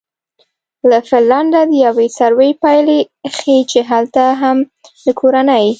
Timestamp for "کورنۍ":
5.19-5.65